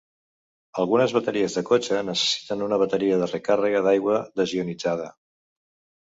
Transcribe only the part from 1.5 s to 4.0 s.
de cotxe necessiten una bateria de recàrrega